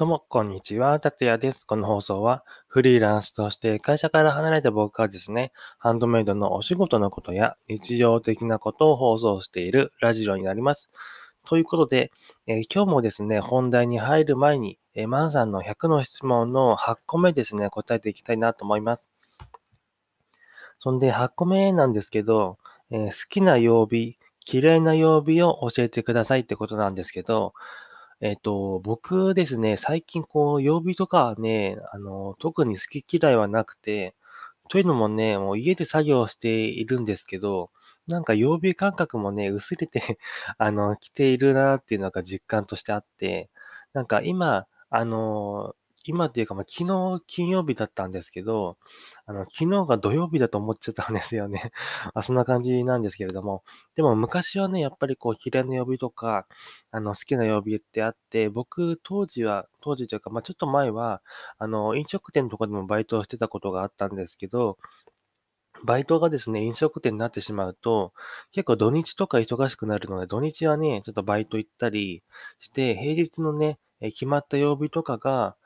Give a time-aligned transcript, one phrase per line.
[0.00, 0.98] どうも、こんにちは。
[0.98, 1.66] 達也です。
[1.66, 10.88] この放送は、フリーランスとして会社から離れた僕がですね、ハンドメイドのお仕事のことや日常的なことを放送しているラジオになります。
[11.44, 12.12] ということで、
[12.46, 19.10] えー今日もですね、本題に入る前に、えーマンさんの100の質問の8個目ですね、答えていきたいなと思います。
[20.78, 22.56] そんで、8個目なんですけど、
[22.90, 24.16] えー好きな曜日、
[24.50, 27.52] 嫌いな曜日を教えてくださいってことなんですけど、
[28.20, 34.14] えっと、僕ですね、最近こう、曜日とかはね、あの、特に好き嫌いはなくて、
[34.68, 37.70] というのもね、もう家で作業しているんですけど、
[38.06, 40.18] なんか曜日感覚もね、薄れて
[40.58, 43.50] あの、来ているなっていうのが実感としてあって、
[43.94, 45.74] なんか今、あの、
[46.10, 48.76] 今っていうか、まあ、昨日金曜日だったんですけど、
[49.26, 51.72] あの、昨日が土曜日だと思っちゃったんですよね。
[52.14, 53.62] あ、そんな感じなんですけれども。
[53.94, 56.46] でも昔はね、やっぱりこう、嫌いな曜日とか、
[56.90, 61.22] あの、好きな曜日ってあって、僕、当時は、当時というか、まあ、ちょっと前は、
[61.58, 64.78] あの、飲食店とかでもバイトをしてたことがあったんですけど、
[65.84, 68.12] バイトがですね、飲食店になってしまうと、
[68.52, 72.22] 結構土日とか忙しくなるので、土日はね、ちょっとバイト行ったり
[72.58, 75.56] して、平日のね、決まった曜日とかが、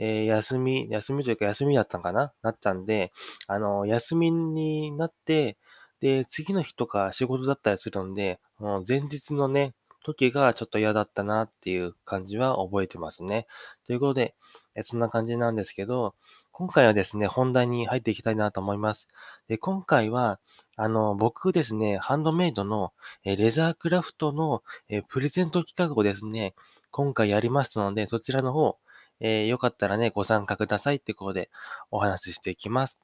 [0.00, 2.32] えー休み、休みというか休みだったんかな？
[2.42, 3.12] なったんで、
[3.46, 5.58] あの、休みになって、
[6.00, 13.46] で、次の日とか仕事だったりするんで、もう前日のね、時がちょっと嫌だったなっていう感じは覚えてますね。
[13.86, 14.34] ということで、
[14.74, 16.14] えそんな感じなんですけど、
[16.52, 19.08] 今回はですね、本題に入っていきたいなと思います。
[19.48, 20.40] で、今回は、
[20.76, 22.92] あの、僕ですね、ハンドメイドの
[23.24, 26.54] えレザークラフトのえプレゼント企画をですね、
[26.90, 28.78] 今回やりますので、そちらの方、
[29.20, 31.50] えーよかったらね、ご参加くださいってことで
[31.90, 33.00] お話ししていきます。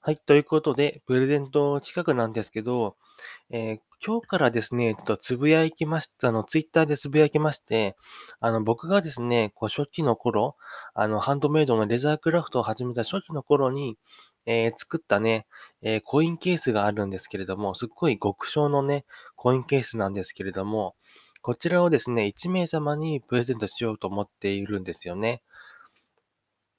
[0.00, 2.96] はい、ということで、プレゼント企画なんですけど、
[3.50, 7.96] えー今日からですね、ちょっとつぶやきました、あの、ツイッターでつぶやきまして、
[8.38, 10.54] あの、僕がですね、こう、初期の頃、
[10.94, 13.98] あの、ハンドメイドのレザークラフトを始めた初期の頃に、
[14.46, 15.46] えー作ったね、
[15.82, 19.04] えーコインケースがあるんですけれども、すっごい極小のね、
[19.34, 20.94] コインケースなんですけれども、
[21.40, 25.42] こちらをですね、1名様にプレゼントしようと思っているんですよね。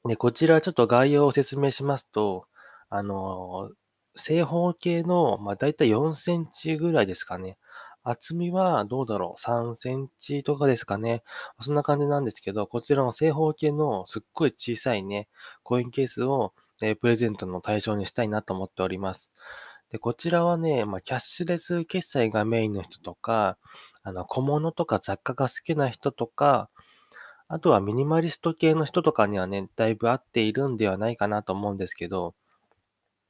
[0.06, 2.46] で、こちらちょっと概要を説明しますと、
[2.90, 3.72] あの、
[4.16, 7.58] 正方形の、まあ、だいたい4センチぐらいですかね。
[8.04, 11.24] 厚みはどうだろう ?3 センチとかですかね。
[11.62, 15.28] そんな感じなんですけど、こちらの正方形のすっごい小さいね、
[15.64, 19.30] コインケースを、えプレゼントの対象にしたいなと思っております。
[19.92, 23.58] で、こちらはね、まあ、キャッシュレス決済がメインの人とか、
[24.04, 26.70] あの、小物とか雑貨が好きな人とか、
[27.48, 32.36] あとはミニマリスト系の人とかにはね、だいぶ合っているんではないかなと思うんですけど、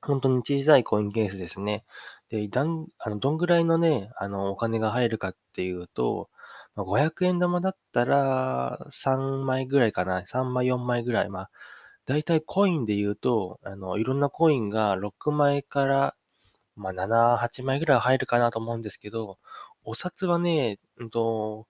[0.01, 1.85] 本当に小さいコインケースですね。
[2.29, 6.29] で、だん、あの、どんぐらいのね、あの、お金が入るかっていうと、
[6.75, 10.25] ま、500円玉だったら3枚ぐらいかな。
[10.27, 11.29] 3枚、4枚ぐらい。
[11.29, 11.51] まあ、
[12.05, 16.15] だいたいコインで言うと、あの、いろんなコインが6枚から、
[16.79, 19.37] まあ、7、8枚ぐらい入るかなと思うんですけど、
[19.83, 21.67] お札はね、うんと、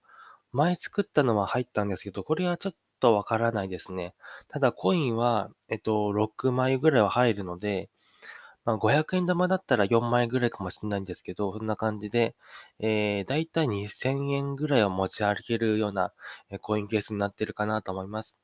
[0.52, 4.14] 前作ったのは入ったんですけど、これはちょっとわからないですね。
[4.48, 7.90] ただコインは、えっと、6枚ぐらいは入るので、
[8.64, 12.36] まあ、500円玉だったら4枚ぐらいかもしれないんですけど、そんな感じで、
[12.78, 16.12] えー、だいたい2000円ぐらいを持ち歩けるような
[16.60, 18.38] コインケースになってるかなと思います。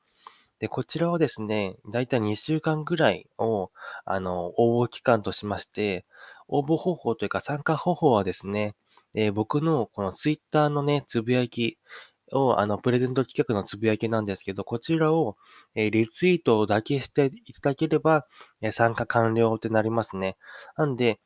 [0.59, 3.71] で、こちらはですね、だいたい2週間ぐらいを、
[4.07, 6.07] あの、応募期間としまして、
[6.49, 8.75] 応募方法というか参加方法はですね、
[9.15, 11.79] えー僕のこのツイッターのね、つぶやき
[12.33, 15.37] を、あの、プレゼント企画のつぶやきなんですけど、こちらを、
[15.75, 18.27] えーリツイートだけしていただければ、
[18.63, 20.37] えー参加完了ってなりますね。
[20.77, 21.21] なんで、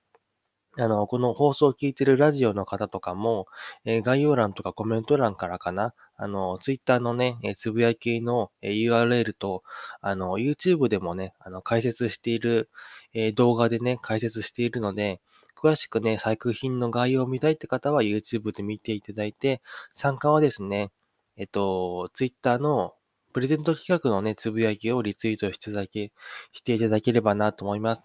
[0.79, 3.47] あの、この放送を聞いてるラジオの方とかも、
[3.85, 9.63] え概要欄とかコメント欄からかな、あの、ツイッターのね、えつぶやきの、URL と、
[10.03, 12.69] あの、YouTube でもね、あの、解説している、
[13.15, 15.23] え動画でね、解説しているので、
[15.57, 19.63] 詳しくね、作品の概要を見たいって方は YouTube で見ていただいて、
[19.95, 20.91] 参加はですね、
[21.39, 22.93] えっと、Twitter の
[23.33, 26.13] プレゼント企画のね、つぶやきをリツイートしていただけ、
[26.53, 28.05] していただければなと思います。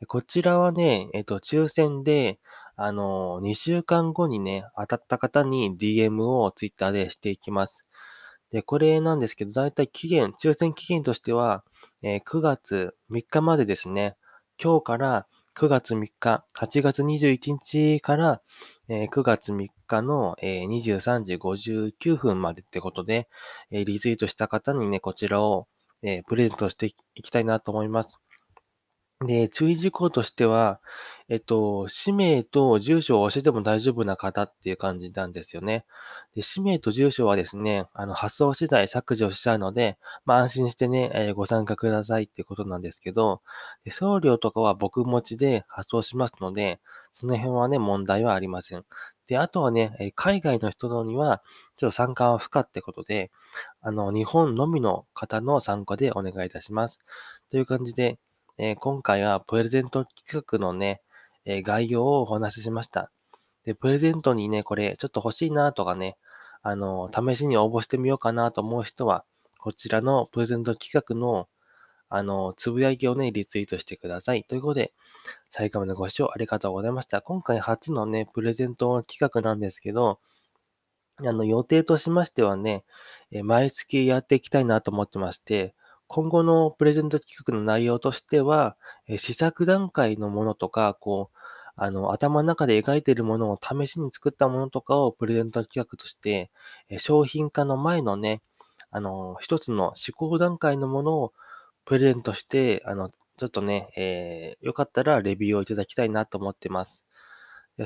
[0.00, 2.40] で、こちらはね、えっと、抽選で、
[2.76, 7.88] あの、2週間後にね、当たった方に DM を Twitter でしていきます。
[8.50, 11.64] で、これなんですけど、だいたい期限、抽選期限としては、
[12.02, 14.16] えー9月3日までですね。
[14.62, 18.42] 今日から9月3日、8月21日から、
[18.88, 23.28] えー9月3日の、えー23時59分までってことで、
[23.70, 25.66] えーリツイートした方にね、こちらを、
[26.02, 28.20] えプレゼントしていきたいなと思います。
[29.26, 30.80] で、注意事項としては、
[31.28, 35.84] えっと、氏名と住所を教えても大丈夫な方っていう感じなんですよね。
[36.36, 43.42] で、氏名と住所はですね、あの、発送次第削除しちゃうので、まあ、安心してね、えーご参加くださいってことなんですけど、
[43.84, 46.80] で送料とかは僕持ちで発送しますので、
[47.12, 48.84] その辺はね、問題はありません。
[49.26, 51.42] で、あとはね、えー海外の人には、
[51.76, 53.32] ちょっと参加は不可ってことで、
[53.80, 57.00] あの、日本のみの方の参加でお願いいたします。
[57.50, 58.18] という感じで、
[58.58, 61.02] えー今回はプレゼント企画のね、
[61.46, 63.10] え概要をお話ししました。
[63.64, 66.18] で、プレゼントにね、これちょっと欲しいなとかね、
[66.62, 69.24] あの、試しに応募してみようかなと思う人は、
[69.58, 71.48] こちらのプレゼント企画の、
[72.08, 74.44] あの、つぶやきをね、リツイートしてください。
[74.44, 74.92] ということで、
[75.52, 77.22] 最後までご視聴ありがとうございました。
[77.22, 80.20] 今回初のね、プレゼント企画なんですけど、
[81.18, 82.84] あの、予定としましてはね、
[83.42, 85.74] 毎月やっていきたいなと思ってまして、
[86.08, 88.76] 今後のプレゼント企画の内容としては、
[89.08, 91.38] え、試作段階のものとか、こう、
[91.76, 96.50] あの、頭の中で描いているものを試しに作ったものとかをプレゼント企画として、
[96.88, 98.42] え、商品化の前のね、
[98.90, 101.32] あの、一つの試行段階のものを
[101.84, 107.02] プレゼントして、あの、ちょっとね、えーよかったらレビューをいただきたいなと思ってます。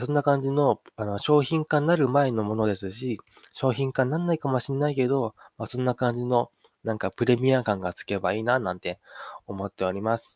[0.05, 3.19] そんな感じの、あの、商品化になる前のものですし、
[3.52, 6.50] 商品化になんないかもしんないけど、まあ、そんな感じの、
[6.85, 9.00] なんかプレミア感がつけばいいな、なんて
[9.47, 10.29] 思っております。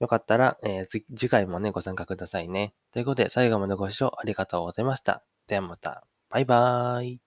[0.00, 2.74] よかったら、えー次回もね、ご参加くださいね。
[2.92, 5.22] ということで、最後までご視聴ありがとうございました。
[5.48, 6.04] ではまた。
[6.30, 7.25] バイバーイ。